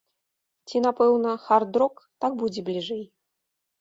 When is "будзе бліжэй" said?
2.43-3.05